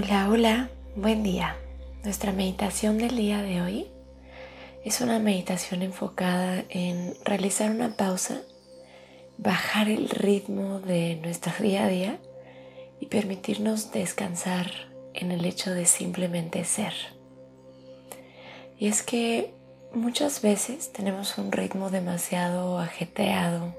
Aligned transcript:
Hola, 0.00 0.28
hola, 0.30 0.70
buen 0.94 1.24
día. 1.24 1.56
Nuestra 2.04 2.30
meditación 2.30 2.98
del 2.98 3.16
día 3.16 3.42
de 3.42 3.62
hoy 3.62 3.88
es 4.84 5.00
una 5.00 5.18
meditación 5.18 5.82
enfocada 5.82 6.62
en 6.68 7.16
realizar 7.24 7.72
una 7.72 7.96
pausa, 7.96 8.42
bajar 9.38 9.88
el 9.88 10.08
ritmo 10.08 10.78
de 10.78 11.16
nuestro 11.16 11.52
día 11.60 11.86
a 11.86 11.88
día 11.88 12.18
y 13.00 13.06
permitirnos 13.06 13.90
descansar 13.90 14.70
en 15.14 15.32
el 15.32 15.44
hecho 15.44 15.74
de 15.74 15.84
simplemente 15.84 16.62
ser. 16.62 16.94
Y 18.78 18.86
es 18.86 19.02
que 19.02 19.52
muchas 19.92 20.42
veces 20.42 20.92
tenemos 20.92 21.38
un 21.38 21.50
ritmo 21.50 21.90
demasiado 21.90 22.78
ajetreado, 22.78 23.74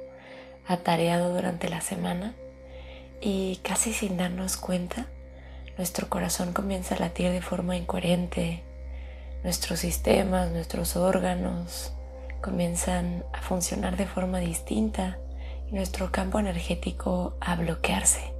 atareado 0.67 1.33
durante 1.33 1.69
la 1.69 1.79
semana 1.79 2.35
y 3.21 3.61
casi 3.63 3.93
sin 3.93 4.17
darnos 4.17 4.57
cuenta 4.57 5.07
nuestro 5.79 6.09
corazón 6.09 6.51
comienza 6.51 6.95
a 6.95 6.99
latir 6.99 7.31
de 7.31 7.41
forma 7.41 7.77
incoherente, 7.77 8.63
nuestros 9.45 9.79
sistemas, 9.79 10.51
nuestros 10.51 10.97
órganos 10.97 11.93
comienzan 12.41 13.23
a 13.31 13.41
funcionar 13.41 13.95
de 13.95 14.05
forma 14.05 14.39
distinta 14.39 15.19
y 15.69 15.75
nuestro 15.75 16.11
campo 16.11 16.37
energético 16.37 17.37
a 17.39 17.55
bloquearse. 17.55 18.33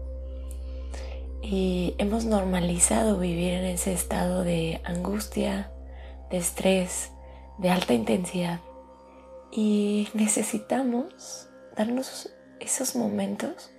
Y 1.41 1.95
hemos 1.97 2.25
normalizado 2.25 3.17
vivir 3.17 3.53
en 3.53 3.63
ese 3.63 3.93
estado 3.93 4.43
de 4.43 4.81
angustia, 4.83 5.71
de 6.29 6.39
estrés, 6.39 7.11
de 7.57 7.69
alta 7.69 7.93
intensidad. 7.93 8.59
Y 9.49 10.09
necesitamos 10.13 11.47
darnos 11.77 12.33
esos 12.59 12.97
momentos 12.97 13.71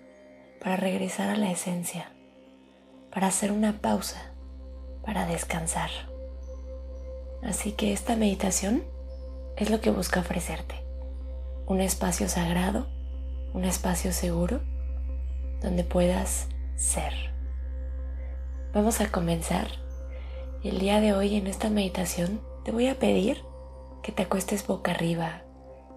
para 0.62 0.77
regresar 0.77 1.28
a 1.28 1.36
la 1.36 1.50
esencia 1.50 2.11
para 3.12 3.28
hacer 3.28 3.53
una 3.53 3.80
pausa, 3.80 4.33
para 5.05 5.27
descansar. 5.27 5.91
Así 7.42 7.72
que 7.72 7.92
esta 7.92 8.17
meditación 8.17 8.84
es 9.56 9.70
lo 9.70 9.80
que 9.80 9.91
busca 9.91 10.20
ofrecerte. 10.20 10.77
Un 11.67 11.80
espacio 11.80 12.28
sagrado, 12.28 12.89
un 13.52 13.64
espacio 13.64 14.12
seguro 14.12 14.61
donde 15.61 15.84
puedas 15.84 16.48
ser. 16.77 17.12
Vamos 18.72 19.00
a 19.00 19.11
comenzar. 19.11 19.69
El 20.62 20.78
día 20.78 21.00
de 21.00 21.12
hoy 21.12 21.36
en 21.36 21.47
esta 21.47 21.70
meditación 21.70 22.41
te 22.64 22.72
voy 22.72 22.89
a 22.89 22.98
pedir 22.98 23.42
que 24.02 24.12
te 24.12 24.22
acuestes 24.22 24.67
boca 24.67 24.92
arriba 24.92 25.42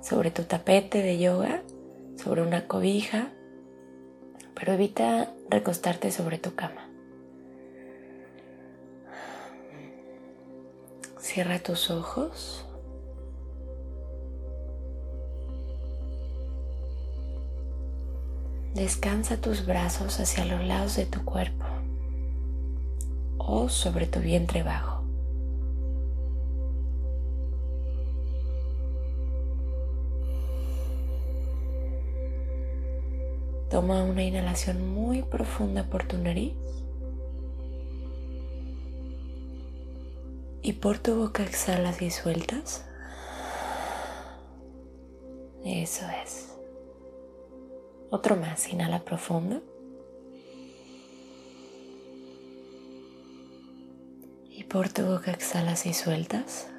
sobre 0.01 0.31
tu 0.31 0.43
tapete 0.43 1.01
de 1.01 1.17
yoga, 1.17 1.63
sobre 2.21 2.41
una 2.41 2.67
cobija, 2.67 3.31
pero 4.55 4.73
evita 4.73 5.33
recostarte 5.49 6.11
sobre 6.11 6.37
tu 6.37 6.55
cama. 6.55 6.92
Cierra 11.33 11.57
tus 11.57 11.89
ojos. 11.89 12.63
Descansa 18.75 19.41
tus 19.41 19.65
brazos 19.65 20.19
hacia 20.19 20.45
los 20.45 20.63
lados 20.63 20.95
de 20.95 21.07
tu 21.07 21.25
cuerpo 21.25 21.65
o 23.39 23.67
sobre 23.67 24.05
tu 24.05 24.19
vientre 24.19 24.61
bajo. 24.61 25.01
Toma 33.71 34.03
una 34.03 34.21
inhalación 34.21 34.93
muy 34.93 35.23
profunda 35.23 35.83
por 35.85 36.03
tu 36.03 36.19
nariz. 36.19 36.53
Y 40.65 40.71
por 40.73 40.97
tu 40.97 41.15
boca 41.15 41.43
exhalas 41.43 42.01
y 42.01 42.09
sueltas. 42.09 42.85
Eso 45.65 46.05
es. 46.23 46.55
Otro 48.09 48.37
más, 48.37 48.69
inhala 48.69 49.03
profundo. 49.03 49.61
Y 54.49 54.63
por 54.63 54.87
tu 54.87 55.03
boca 55.03 55.31
exhalas 55.31 55.85
y 55.85 55.93
sueltas. 55.93 56.69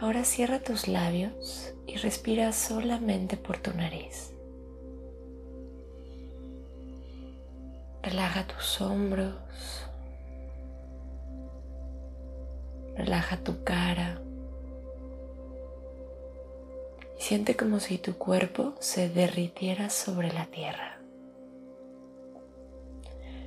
Ahora 0.00 0.24
cierra 0.24 0.58
tus 0.58 0.88
labios 0.88 1.74
y 1.86 1.94
respira 1.96 2.50
solamente 2.52 3.36
por 3.36 3.58
tu 3.58 3.72
nariz. 3.72 4.32
Relaja 8.04 8.46
tus 8.46 8.82
hombros. 8.82 9.34
Relaja 12.94 13.38
tu 13.38 13.64
cara. 13.64 14.20
Y 17.18 17.22
siente 17.22 17.56
como 17.56 17.80
si 17.80 17.96
tu 17.96 18.18
cuerpo 18.18 18.74
se 18.78 19.08
derritiera 19.08 19.88
sobre 19.88 20.30
la 20.34 20.44
tierra. 20.44 20.98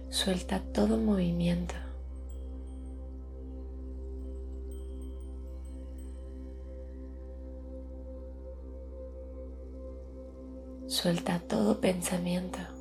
Suelta 0.09 0.59
todo 0.73 0.97
movimiento. 0.97 1.75
Suelta 10.87 11.39
todo 11.47 11.79
pensamiento. 11.79 12.76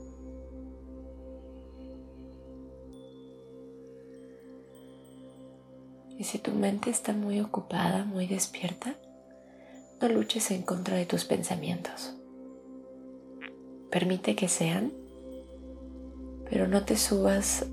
Y 6.19 6.25
si 6.25 6.38
tu 6.38 6.53
mente 6.53 6.91
está 6.91 7.12
muy 7.12 7.41
ocupada, 7.41 8.04
muy 8.04 8.27
despierta, 8.27 8.97
no 10.00 10.09
luches 10.09 10.50
en 10.50 10.62
contra 10.62 10.97
de 10.97 11.06
tus 11.06 11.25
pensamientos. 11.25 12.15
Permite 13.91 14.34
que 14.34 14.49
sean, 14.49 14.93
pero 16.49 16.69
no 16.69 16.84
te 16.84 16.97
subas 16.97 17.66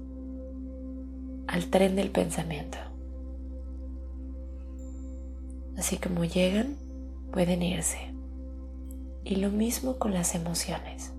al 1.48 1.68
tren 1.70 1.96
del 1.96 2.12
pensamiento. 2.12 2.78
Así 5.78 5.98
como 5.98 6.24
llegan, 6.26 6.78
pueden 7.32 7.64
irse. 7.64 8.14
Y 9.24 9.38
lo 9.38 9.50
mismo 9.50 9.98
con 9.98 10.14
las 10.14 10.36
emociones. 10.36 11.13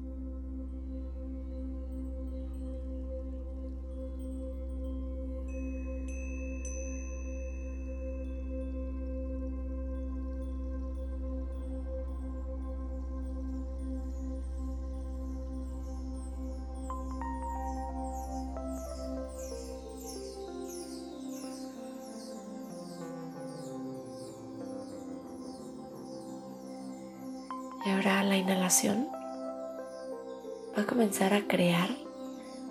Va 30.76 30.82
a 30.82 30.86
comenzar 30.86 31.32
a 31.32 31.46
crear 31.46 31.90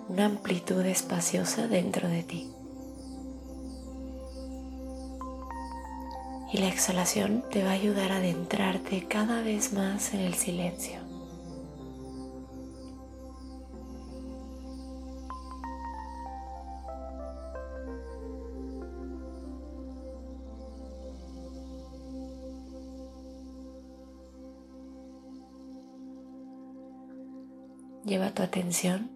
una 0.08 0.26
amplitud 0.26 0.84
espaciosa 0.84 1.66
dentro 1.66 2.08
de 2.08 2.22
ti. 2.22 2.50
Y 6.52 6.58
la 6.58 6.68
exhalación 6.68 7.42
te 7.50 7.64
va 7.64 7.70
a 7.70 7.74
ayudar 7.74 8.12
a 8.12 8.16
adentrarte 8.16 9.06
cada 9.08 9.40
vez 9.40 9.72
más 9.72 10.12
en 10.12 10.20
el 10.20 10.34
silencio. 10.34 11.03
Lleva 28.14 28.30
tu 28.30 28.44
atención 28.44 29.10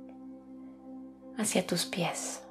hacia 1.38 1.64
tus 1.64 1.86
pies. 1.86 2.42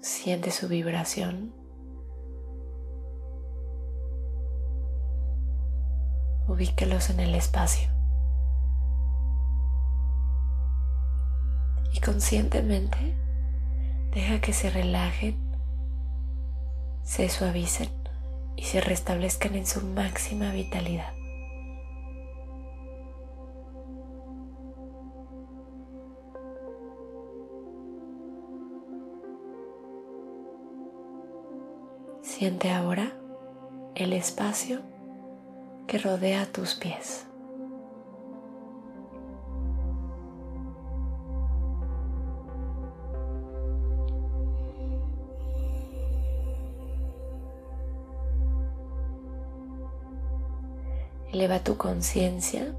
Siente 0.00 0.52
su 0.52 0.68
vibración. 0.68 1.52
Ubíquelos 6.46 7.10
en 7.10 7.18
el 7.18 7.34
espacio. 7.34 7.90
Y 11.92 11.98
conscientemente 11.98 13.18
deja 14.14 14.40
que 14.40 14.52
se 14.52 14.70
relajen, 14.70 15.36
se 17.02 17.28
suavicen 17.28 17.88
y 18.54 18.62
se 18.62 18.80
restablezcan 18.80 19.56
en 19.56 19.66
su 19.66 19.84
máxima 19.84 20.52
vitalidad. 20.52 21.17
Siente 32.38 32.70
ahora 32.70 33.10
el 33.96 34.12
espacio 34.12 34.78
que 35.88 35.98
rodea 35.98 36.46
tus 36.46 36.76
pies. 36.76 37.26
Eleva 51.32 51.58
tu 51.64 51.76
conciencia 51.76 52.72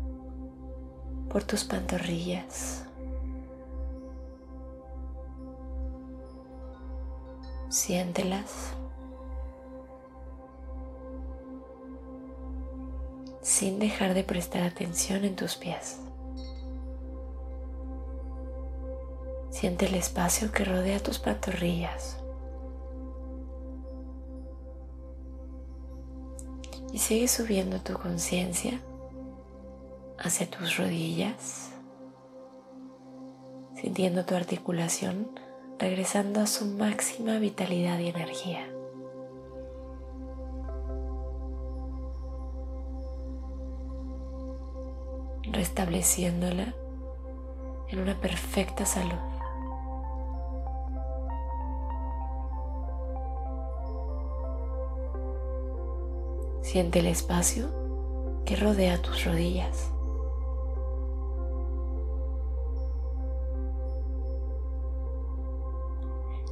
por 1.29 1.43
tus 1.43 1.65
pantorrillas. 1.65 2.85
Siéntelas. 7.67 8.79
Sin 13.59 13.77
dejar 13.77 14.13
de 14.13 14.23
prestar 14.23 14.63
atención 14.63 15.25
en 15.25 15.35
tus 15.35 15.57
pies. 15.57 15.99
Siente 19.49 19.87
el 19.87 19.95
espacio 19.95 20.49
que 20.53 20.63
rodea 20.63 21.01
tus 21.01 21.19
pantorrillas. 21.19 22.23
Y 26.93 26.99
sigue 26.99 27.27
subiendo 27.27 27.81
tu 27.81 27.95
conciencia 27.95 28.79
hacia 30.17 30.49
tus 30.49 30.77
rodillas, 30.77 31.71
sintiendo 33.75 34.23
tu 34.23 34.35
articulación 34.35 35.37
regresando 35.77 36.39
a 36.39 36.47
su 36.47 36.65
máxima 36.65 37.39
vitalidad 37.39 37.99
y 37.99 38.07
energía. 38.07 38.78
Restableciéndola 45.89 46.75
en 47.89 47.99
una 47.99 48.19
perfecta 48.21 48.85
salud. 48.85 49.17
Siente 56.61 56.99
el 56.99 57.07
espacio 57.07 57.69
que 58.45 58.55
rodea 58.55 59.01
tus 59.01 59.25
rodillas. 59.25 59.91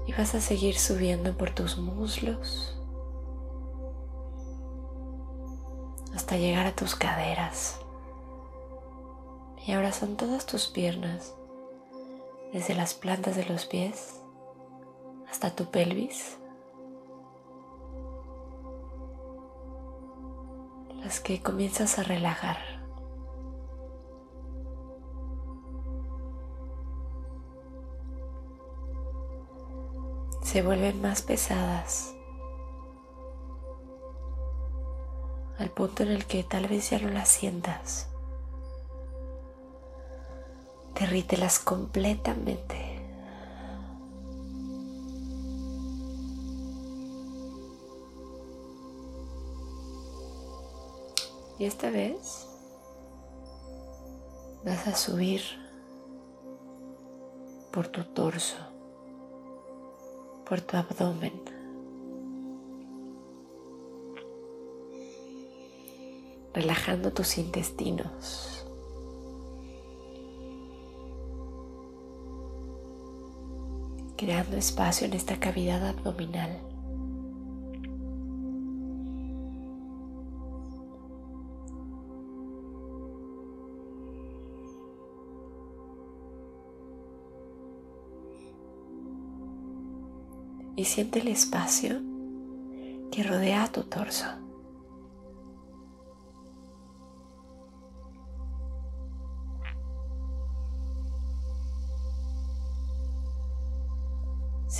Y 0.08 0.14
vas 0.14 0.34
a 0.34 0.42
seguir 0.42 0.78
subiendo 0.80 1.38
por 1.38 1.52
tus 1.52 1.78
muslos 1.78 2.82
hasta 6.16 6.38
llegar 6.38 6.66
a 6.66 6.76
tus 6.76 6.96
caderas. 6.96 7.80
Y 9.68 9.74
ahora 9.74 9.92
son 9.92 10.16
todas 10.16 10.46
tus 10.46 10.68
piernas, 10.68 11.36
desde 12.54 12.74
las 12.74 12.94
plantas 12.94 13.36
de 13.36 13.44
los 13.44 13.66
pies 13.66 14.22
hasta 15.30 15.54
tu 15.54 15.66
pelvis, 15.66 16.38
las 21.04 21.20
que 21.20 21.42
comienzas 21.44 22.00
a 22.00 22.04
relajar. 22.04 22.58
Se 30.44 30.62
vuelven 30.62 31.02
más 31.02 31.22
pesadas 31.22 32.16
al 35.58 35.70
punto 35.72 36.04
en 36.04 36.10
el 36.14 36.26
que 36.26 36.46
tal 36.46 36.68
vez 36.68 36.90
ya 36.90 37.00
no 37.00 37.10
las 37.10 37.28
sientas. 37.28 38.10
Derrítelas 41.00 41.60
completamente. 41.60 42.94
Y 51.60 51.66
esta 51.66 51.90
vez 51.90 52.48
vas 54.64 54.88
a 54.88 54.96
subir 54.96 55.42
por 57.72 57.88
tu 57.88 58.04
torso, 58.04 58.58
por 60.46 60.62
tu 60.62 60.78
abdomen. 60.78 61.58
relajando 66.58 67.14
tus 67.14 67.38
intestinos. 67.38 68.57
Creando 74.18 74.58
espacio 74.58 75.06
en 75.06 75.14
esta 75.14 75.40
cavidad 75.40 75.88
abdominal. 75.88 76.60
Y 90.76 90.86
siente 90.86 91.20
el 91.20 91.28
espacio 91.30 92.02
que 93.12 93.24
rodea 93.24 93.72
tu 93.72 93.84
torso. 93.84 94.47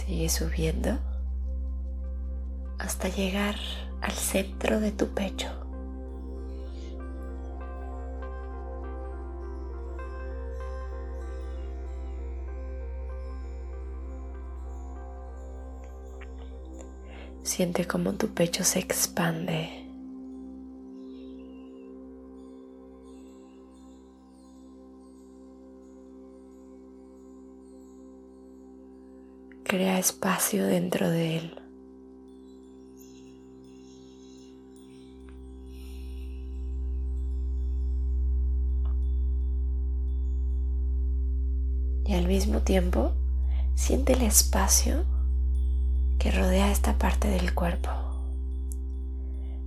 Sigue 0.08 0.30
subiendo 0.30 0.98
hasta 2.80 3.10
llegar 3.10 3.56
al 4.00 4.14
centro 4.14 4.80
de 4.80 4.94
tu 4.94 5.10
pecho. 5.10 5.50
Siente 17.44 17.86
cómo 17.86 18.14
tu 18.14 18.30
pecho 18.30 18.64
se 18.64 18.80
expande. 18.80 19.87
Espacio 30.00 30.66
dentro 30.66 31.10
de 31.10 31.38
él. 31.38 31.62
Y 42.06 42.14
al 42.14 42.28
mismo 42.28 42.62
tiempo 42.62 43.12
siente 43.76 44.14
el 44.14 44.22
espacio 44.22 45.04
que 46.20 46.32
rodea 46.32 46.72
esta 46.72 46.98
parte 46.98 47.28
del 47.28 47.54
cuerpo. 47.54 47.90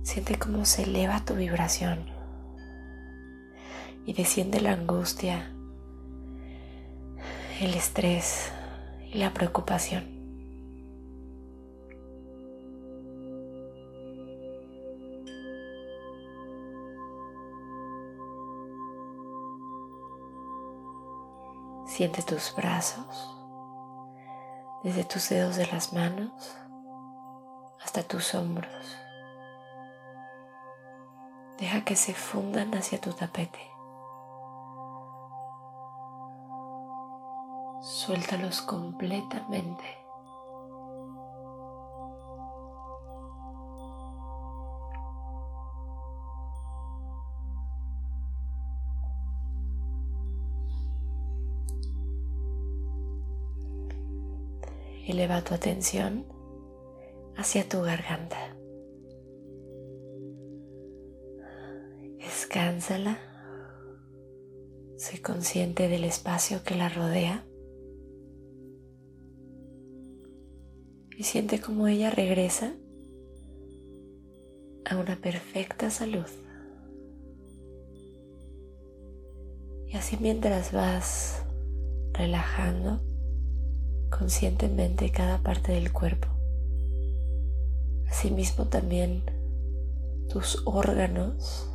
Siente 0.03 0.39
cómo 0.39 0.65
se 0.65 0.83
eleva 0.83 1.23
tu 1.23 1.35
vibración 1.35 2.05
y 4.05 4.13
desciende 4.13 4.59
la 4.59 4.73
angustia, 4.73 5.51
el 7.59 7.75
estrés, 7.75 8.51
y 9.11 9.17
la 9.17 9.33
preocupación. 9.33 10.10
Siente 21.91 22.21
tus 22.23 22.55
brazos, 22.55 23.35
desde 24.81 25.03
tus 25.03 25.27
dedos 25.27 25.57
de 25.57 25.67
las 25.67 25.91
manos 25.91 26.31
hasta 27.83 28.01
tus 28.01 28.33
hombros. 28.33 28.97
Deja 31.57 31.83
que 31.83 31.97
se 31.97 32.13
fundan 32.13 32.73
hacia 32.75 33.01
tu 33.01 33.11
tapete. 33.11 33.59
Suéltalos 37.81 38.61
completamente. 38.61 40.00
Eleva 55.11 55.43
tu 55.43 55.53
atención 55.53 56.25
hacia 57.35 57.67
tu 57.67 57.81
garganta. 57.81 58.55
Descánsala. 62.17 63.19
Sé 64.95 65.21
consciente 65.21 65.89
del 65.89 66.05
espacio 66.05 66.63
que 66.63 66.75
la 66.75 66.87
rodea. 66.87 67.45
Y 71.17 71.23
siente 71.23 71.59
cómo 71.59 71.87
ella 71.87 72.09
regresa 72.09 72.73
a 74.85 74.95
una 74.95 75.17
perfecta 75.17 75.89
salud. 75.89 76.25
Y 79.87 79.97
así 79.97 80.15
mientras 80.21 80.71
vas 80.71 81.43
relajando 82.13 83.10
conscientemente 84.11 85.09
cada 85.09 85.39
parte 85.39 85.71
del 85.71 85.91
cuerpo, 85.91 86.27
asimismo 88.07 88.67
también 88.67 89.23
tus 90.29 90.61
órganos 90.65 91.71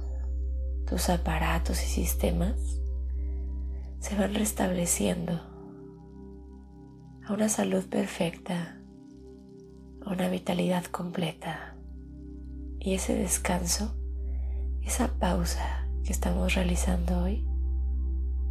tus 0.86 1.08
aparatos 1.10 1.82
y 1.82 1.86
sistemas 1.86 2.80
se 3.98 4.16
van 4.16 4.34
restableciendo 4.34 5.40
a 7.24 7.32
una 7.32 7.48
salud 7.48 7.84
perfecta, 7.88 8.80
a 10.04 10.12
una 10.12 10.28
vitalidad 10.28 10.84
completa. 10.84 11.74
Y 12.78 12.94
ese 12.94 13.16
descanso, 13.16 13.96
esa 14.82 15.08
pausa 15.18 15.88
que 16.04 16.12
estamos 16.12 16.54
realizando 16.54 17.20
hoy, 17.20 17.44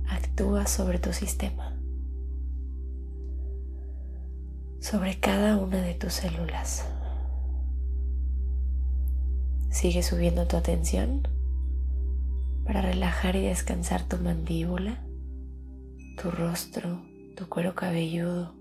actúa 0.09 0.67
sobre 0.67 0.99
tu 0.99 1.13
sistema, 1.13 1.74
sobre 4.85 5.19
cada 5.19 5.57
una 5.57 5.81
de 5.81 5.95
tus 5.95 6.13
células. 6.13 6.85
Sigue 9.71 10.03
subiendo 10.03 10.45
tu 10.45 10.57
atención 10.57 11.27
para 12.65 12.83
relajar 12.83 13.35
y 13.35 13.41
descansar 13.41 14.07
tu 14.07 14.17
mandíbula, 14.17 15.03
tu 16.21 16.29
rostro, 16.29 17.01
tu 17.35 17.49
cuero 17.49 17.73
cabelludo, 17.73 18.53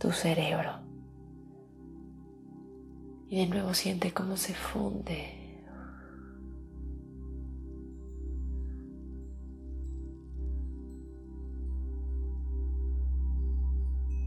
tu 0.00 0.10
cerebro. 0.10 0.72
Y 3.28 3.36
de 3.36 3.46
nuevo 3.46 3.74
siente 3.74 4.12
cómo 4.12 4.36
se 4.36 4.54
funde. 4.54 5.43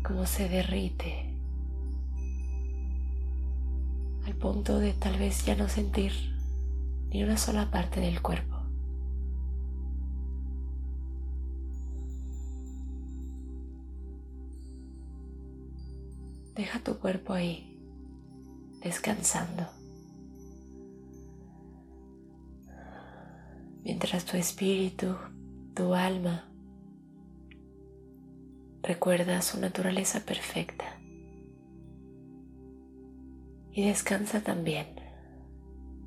Cómo 0.07 0.25
se 0.25 0.47
derrite 0.47 1.35
al 4.25 4.35
punto 4.35 4.79
de 4.79 4.93
tal 4.93 5.19
vez 5.19 5.45
ya 5.45 5.53
no 5.57 5.67
sentir 5.67 6.13
ni 7.09 7.23
una 7.25 7.35
sola 7.35 7.69
parte 7.71 7.99
del 7.99 8.21
cuerpo. 8.21 8.55
Deja 16.55 16.79
tu 16.79 16.97
cuerpo 16.99 17.33
ahí, 17.33 17.77
descansando. 18.81 19.67
Mientras 23.83 24.23
tu 24.23 24.37
espíritu, 24.37 25.17
tu 25.75 25.93
alma, 25.93 26.45
recuerda 28.87 29.41
su 29.41 29.59
naturaleza 29.59 30.21
perfecta. 30.21 30.85
Y 33.73 33.85
descansa 33.85 34.41
también 34.41 34.87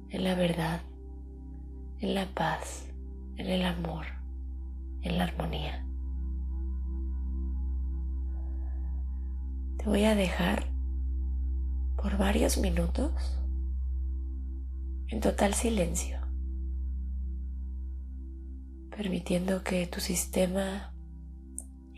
en 0.08 0.24
la 0.24 0.34
verdad, 0.34 0.80
en 1.98 2.14
la 2.14 2.26
paz, 2.34 2.86
en 3.36 3.48
el 3.48 3.64
amor, 3.66 4.06
en 5.02 5.18
la 5.18 5.24
armonía. 5.24 5.86
Te 9.76 9.84
voy 9.84 10.04
a 10.04 10.14
dejar 10.14 10.64
por 11.96 12.16
varios 12.16 12.56
minutos 12.56 13.12
en 15.08 15.20
total 15.20 15.52
silencio, 15.52 16.18
permitiendo 18.90 19.62
que 19.62 19.86
tu 19.86 20.00
sistema 20.00 20.94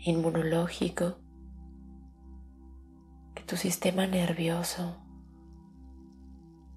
inmunológico, 0.05 1.17
que 3.33 3.43
tu 3.43 3.55
sistema 3.55 4.05
nervioso 4.05 4.97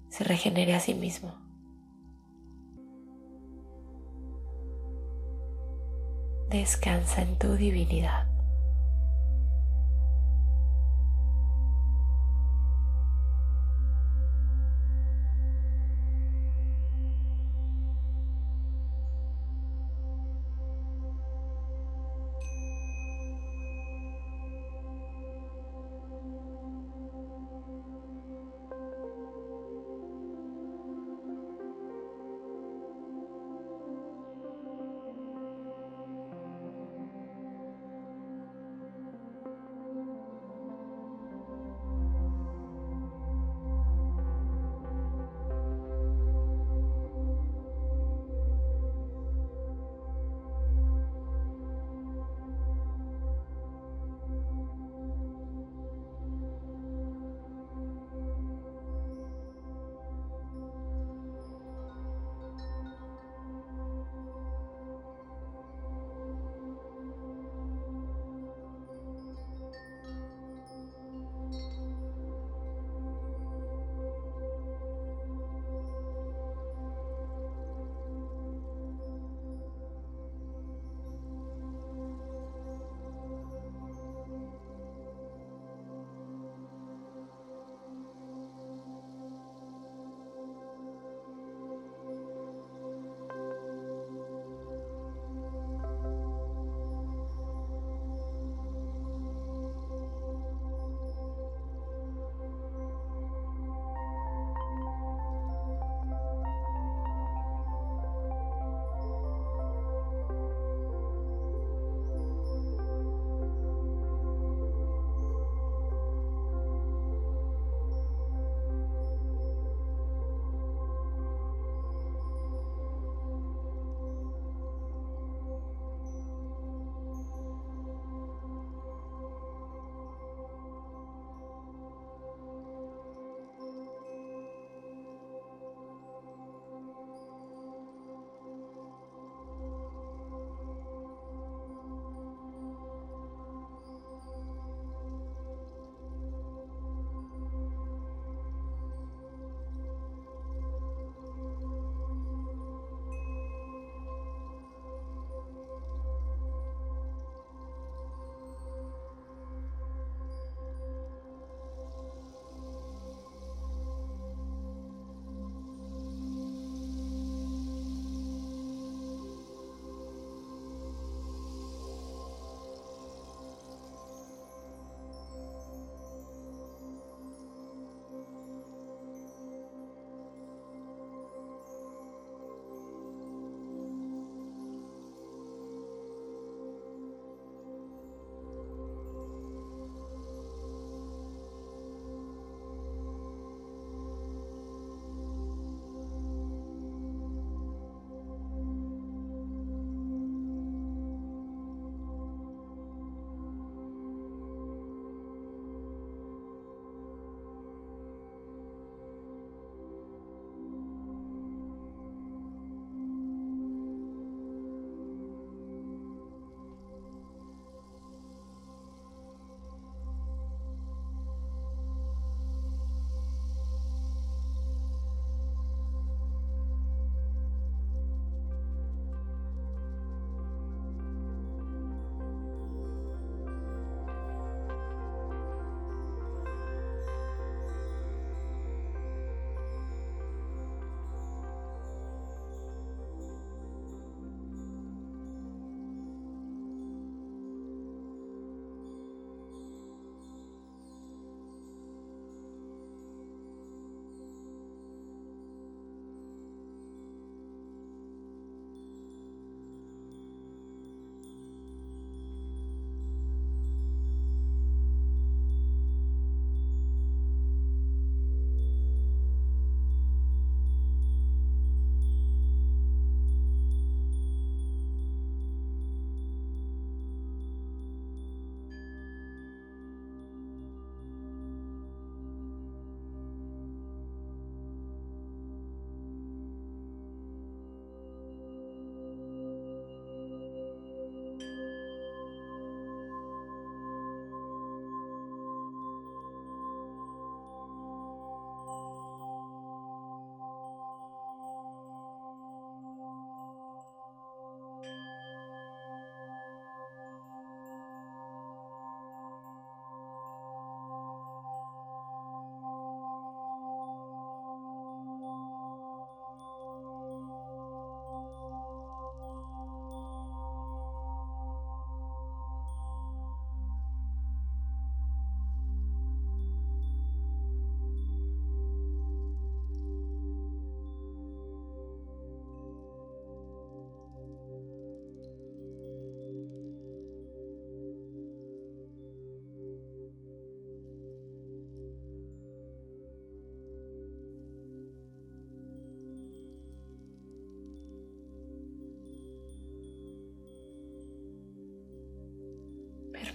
se 0.09 0.23
regenere 0.23 0.73
a 0.75 0.79
sí 0.79 0.93
mismo. 0.93 1.35
Descansa 6.49 7.21
en 7.21 7.37
tu 7.37 7.53
divinidad. 7.55 8.36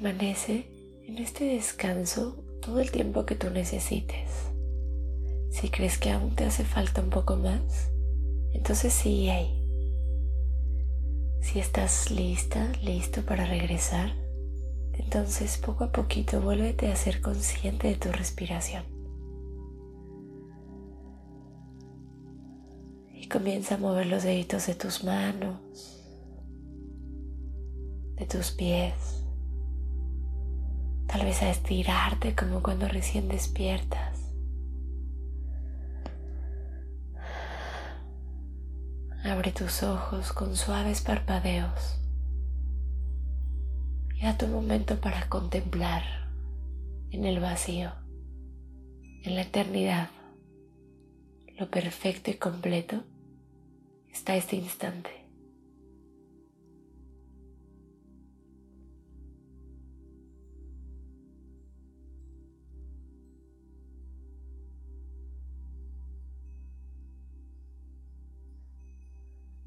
Permanece 0.02 0.66
en 1.06 1.18
este 1.18 1.44
descanso 1.44 2.44
todo 2.60 2.80
el 2.80 2.90
tiempo 2.90 3.24
que 3.24 3.36
tú 3.36 3.50
necesites. 3.50 4.50
Si 5.50 5.68
crees 5.68 5.96
que 5.96 6.10
aún 6.10 6.34
te 6.34 6.44
hace 6.44 6.64
falta 6.64 7.02
un 7.02 7.10
poco 7.10 7.36
más, 7.36 7.92
entonces 8.52 8.92
sigue 8.92 9.30
ahí. 9.30 9.62
Si 11.40 11.60
estás 11.60 12.10
lista, 12.10 12.72
listo 12.82 13.22
para 13.22 13.46
regresar, 13.46 14.12
entonces 14.94 15.56
poco 15.58 15.84
a 15.84 15.92
poquito 15.92 16.40
vuélvete 16.40 16.90
a 16.90 16.96
ser 16.96 17.20
consciente 17.20 17.86
de 17.86 17.94
tu 17.94 18.10
respiración. 18.10 18.84
Y 23.14 23.28
comienza 23.28 23.76
a 23.76 23.78
mover 23.78 24.06
los 24.06 24.24
deditos 24.24 24.66
de 24.66 24.74
tus 24.74 25.04
manos, 25.04 25.60
de 28.16 28.26
tus 28.26 28.50
pies. 28.50 29.21
Tal 31.06 31.24
vez 31.24 31.42
a 31.42 31.50
estirarte 31.50 32.34
como 32.34 32.62
cuando 32.62 32.88
recién 32.88 33.28
despiertas. 33.28 34.18
Abre 39.24 39.52
tus 39.52 39.82
ojos 39.82 40.32
con 40.32 40.56
suaves 40.56 41.00
parpadeos 41.00 42.00
y 44.16 44.22
da 44.22 44.36
tu 44.36 44.48
momento 44.48 45.00
para 45.00 45.28
contemplar 45.28 46.02
en 47.10 47.24
el 47.24 47.38
vacío, 47.38 47.92
en 49.22 49.36
la 49.36 49.42
eternidad, 49.42 50.10
lo 51.56 51.70
perfecto 51.70 52.30
y 52.30 52.34
completo 52.34 53.04
está 54.10 54.34
este 54.34 54.56
instante. 54.56 55.21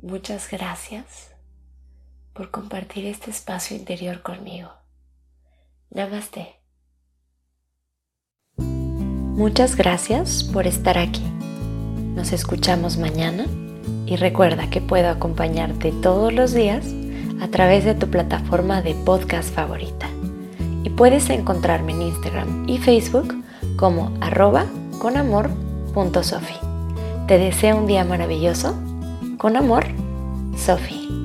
Muchas 0.06 0.52
gracias 0.52 1.32
por 2.34 2.52
compartir 2.52 3.08
este 3.08 3.32
espacio 3.32 3.76
interior 3.76 4.22
conmigo. 4.22 4.70
Namaste. 5.90 6.62
Muchas 8.56 9.76
gracias 9.76 10.44
por 10.44 10.68
estar 10.68 11.00
aquí. 11.00 11.24
Nos 12.14 12.34
escuchamos 12.34 12.98
mañana 12.98 13.48
y 14.06 14.16
recuerda 14.16 14.70
que 14.70 14.80
puedo 14.80 15.10
acompañarte 15.10 15.92
todos 15.92 16.32
los 16.32 16.54
días 16.54 16.86
a 17.42 17.48
través 17.48 17.84
de 17.84 17.96
tu 17.96 18.08
plataforma 18.08 18.84
de 18.84 18.94
podcast 18.94 19.52
favorita. 19.56 20.08
Y 20.84 20.92
puedes 20.92 21.32
encontrarme 21.32 21.94
en 21.94 22.04
Instagram 22.04 22.70
y 22.70 22.78
Facebook 22.78 23.44
como 23.76 24.16
arroba 24.22 24.68
conamor.sofi. 25.00 26.60
Te 27.28 27.40
deseo 27.40 27.78
un 27.78 27.88
día 27.88 28.04
maravilloso 28.04 28.85
con 29.38 29.56
amor, 29.56 29.86
Sophie. 30.58 31.25